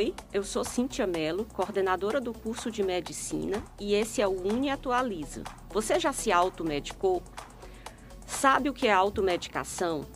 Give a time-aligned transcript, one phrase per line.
[0.00, 4.70] Oi, eu sou Cintia Mello, coordenadora do curso de Medicina e esse é o Uni
[4.70, 5.44] Atualiza.
[5.74, 7.22] Você já se automedicou?
[8.26, 10.06] Sabe o que é automedicação?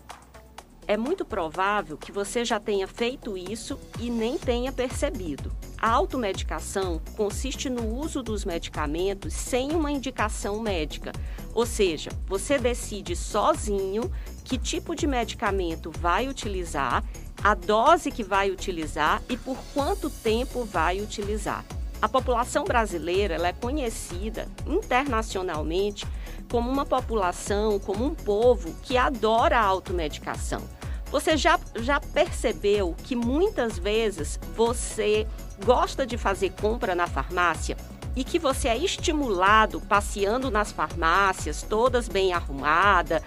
[0.87, 5.55] É muito provável que você já tenha feito isso e nem tenha percebido.
[5.77, 11.13] A automedicação consiste no uso dos medicamentos sem uma indicação médica,
[11.55, 14.11] ou seja, você decide sozinho
[14.43, 17.05] que tipo de medicamento vai utilizar
[17.45, 21.63] a dose que vai utilizar e por quanto tempo vai utilizar.
[22.01, 26.07] A população brasileira é conhecida internacionalmente
[26.51, 30.63] como uma população, como um povo que adora a automedicação.
[31.11, 35.27] Você já, já percebeu que muitas vezes você
[35.67, 37.77] gosta de fazer compra na farmácia
[38.17, 43.23] e que você é estimulado passeando nas farmácias, todas bem arrumadas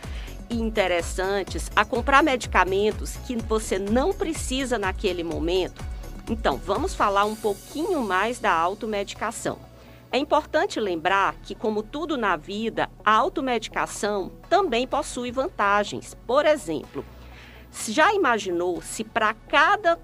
[0.50, 5.84] interessantes a comprar medicamentos que você não precisa naquele momento?
[6.30, 9.60] Então, vamos falar um pouquinho mais da automedicação.
[10.12, 16.16] É importante lembrar que, como tudo na vida, a automedicação também possui vantagens.
[16.26, 17.04] Por exemplo,
[17.88, 20.00] já imaginou se para cada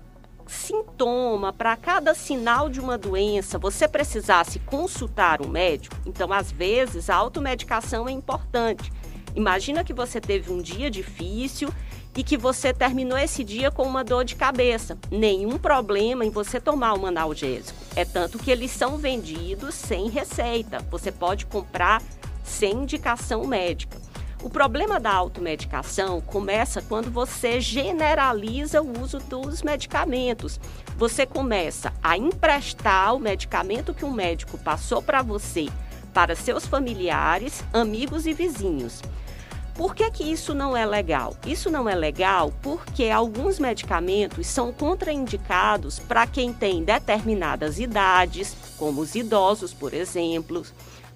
[0.45, 5.95] sintoma, para cada sinal de uma doença, você precisasse consultar um médico?
[6.05, 8.91] Então, às vezes, a automedicação é importante
[9.35, 11.73] Imagina que você teve um dia difícil
[12.15, 14.97] e que você terminou esse dia com uma dor de cabeça.
[15.09, 17.77] Nenhum problema em você tomar um analgésico.
[17.95, 20.79] É tanto que eles são vendidos sem receita.
[20.91, 22.01] Você pode comprar
[22.43, 23.97] sem indicação médica.
[24.43, 30.59] O problema da automedicação começa quando você generaliza o uso dos medicamentos.
[30.97, 35.67] Você começa a emprestar o medicamento que um médico passou para você
[36.13, 39.01] para seus familiares, amigos e vizinhos.
[39.75, 41.35] Por que, que isso não é legal?
[41.47, 49.01] Isso não é legal porque alguns medicamentos são contraindicados para quem tem determinadas idades, como
[49.01, 50.63] os idosos, por exemplo,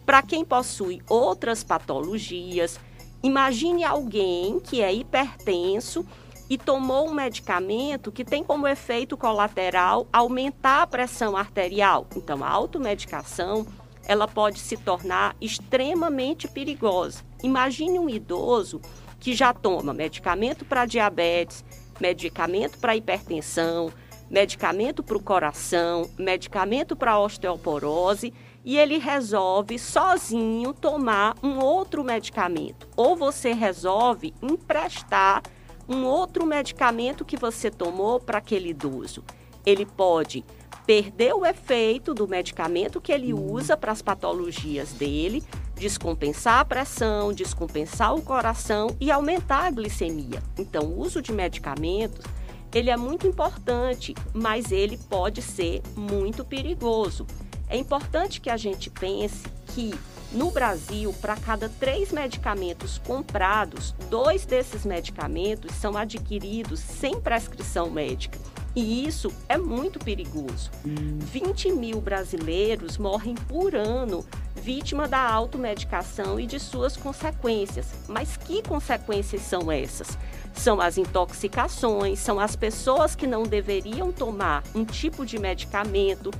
[0.04, 2.80] para quem possui outras patologias.
[3.22, 6.04] Imagine alguém que é hipertenso
[6.50, 12.08] e tomou um medicamento que tem como efeito colateral aumentar a pressão arterial.
[12.16, 13.68] Então, a automedicação
[14.08, 17.27] ela pode se tornar extremamente perigosa.
[17.44, 18.82] Imagine um idoso
[19.20, 21.64] que já toma medicamento para diabetes,
[22.00, 23.92] medicamento para hipertensão,
[24.30, 28.34] medicamento para o coração, medicamento para osteoporose
[28.64, 32.88] e ele resolve sozinho tomar um outro medicamento.
[32.96, 35.42] Ou você resolve emprestar
[35.88, 39.24] um outro medicamento que você tomou para aquele idoso.
[39.66, 40.44] Ele pode
[40.86, 45.44] perder o efeito do medicamento que ele usa para as patologias dele,
[45.78, 50.42] descompensar a pressão, descompensar o coração e aumentar a glicemia.
[50.58, 52.26] Então, o uso de medicamentos,
[52.74, 57.26] ele é muito importante, mas ele pode ser muito perigoso.
[57.70, 59.94] É importante que a gente pense que
[60.32, 68.38] no Brasil, para cada três medicamentos comprados, dois desses medicamentos são adquiridos sem prescrição médica.
[68.76, 70.70] E isso é muito perigoso.
[70.84, 74.24] 20 mil brasileiros morrem por ano
[74.68, 77.88] vítima da automedicação e de suas consequências.
[78.06, 80.18] Mas que consequências são essas?
[80.54, 86.32] São as intoxicações, são as pessoas que não deveriam tomar um tipo de medicamento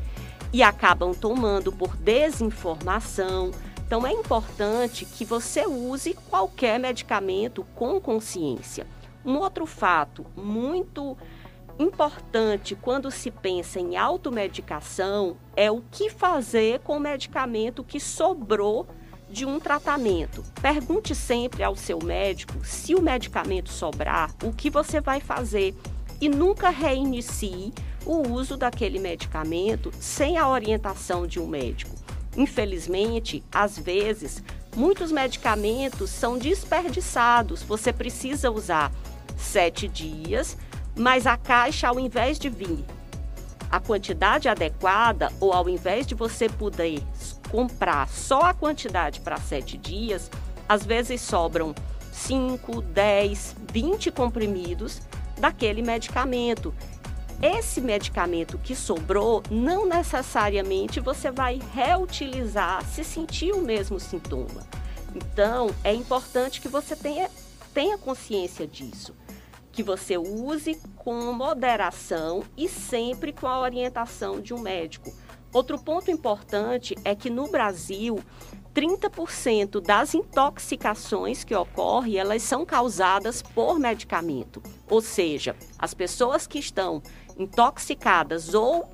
[0.52, 3.52] e acabam tomando por desinformação.
[3.86, 8.86] Então é importante que você use qualquer medicamento com consciência.
[9.24, 11.18] Um outro fato muito
[11.80, 18.88] importante quando se pensa em automedicação é o que fazer com o medicamento que sobrou
[19.30, 20.44] de um tratamento.
[20.62, 25.76] Pergunte sempre ao seu médico se o medicamento sobrar, o que você vai fazer
[26.20, 27.74] e nunca reinicie
[28.06, 31.96] o uso daquele medicamento sem a orientação de um médico.
[32.36, 34.42] Infelizmente, às vezes,
[34.76, 37.64] muitos medicamentos são desperdiçados.
[37.64, 38.92] Você precisa usar
[39.36, 40.58] sete dias
[40.98, 42.84] mas a caixa, ao invés de vir
[43.70, 47.04] a quantidade adequada, ou ao invés de você poder
[47.52, 50.32] comprar só a quantidade para sete dias,
[50.68, 51.76] às vezes sobram
[52.12, 55.02] 5, 10, 20 comprimidos
[55.38, 56.74] daquele medicamento.
[57.40, 64.66] esse medicamento que sobrou, não necessariamente você vai reutilizar se sentir o mesmo sintoma.
[65.14, 67.30] Então, é importante que você tenha,
[67.76, 69.14] tenha consciência disso.
[69.78, 75.14] Que você use com moderação e sempre com a orientação de um médico.
[75.54, 78.20] Outro ponto importante é que no Brasil,
[78.74, 84.64] 30% das intoxicações que ocorrem, elas são causadas por medicamento.
[84.90, 87.00] Ou seja, as pessoas que estão
[87.38, 88.92] intoxicadas ou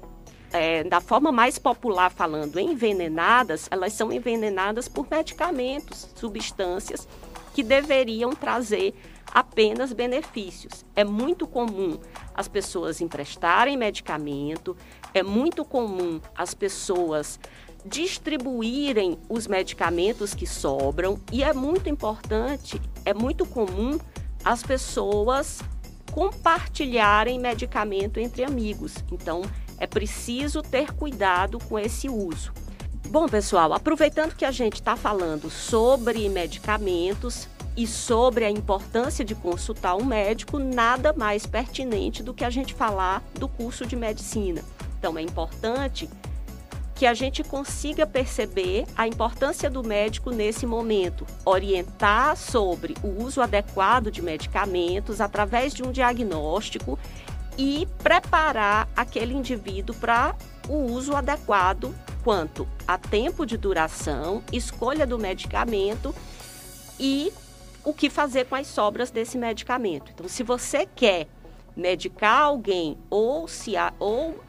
[0.51, 7.07] é, da forma mais popular falando, envenenadas, elas são envenenadas por medicamentos, substâncias
[7.53, 8.93] que deveriam trazer
[9.33, 10.85] apenas benefícios.
[10.95, 11.99] É muito comum
[12.33, 14.75] as pessoas emprestarem medicamento,
[15.13, 17.39] é muito comum as pessoas
[17.85, 23.99] distribuírem os medicamentos que sobram e é muito importante, é muito comum
[24.43, 25.61] as pessoas
[26.11, 28.95] compartilharem medicamento entre amigos.
[29.11, 29.41] Então,
[29.79, 32.53] é preciso ter cuidado com esse uso.
[33.09, 37.47] Bom, pessoal, aproveitando que a gente está falando sobre medicamentos
[37.77, 42.73] e sobre a importância de consultar um médico, nada mais pertinente do que a gente
[42.73, 44.63] falar do curso de medicina.
[44.97, 46.09] Então, é importante
[46.95, 53.41] que a gente consiga perceber a importância do médico nesse momento, orientar sobre o uso
[53.41, 56.97] adequado de medicamentos através de um diagnóstico
[57.57, 60.35] e preparar aquele indivíduo para
[60.67, 66.15] o uso adequado quanto a tempo de duração, escolha do medicamento
[66.99, 67.31] e
[67.83, 70.11] o que fazer com as sobras desse medicamento.
[70.13, 71.27] Então, se você quer
[71.75, 74.39] medicar alguém ou se, ou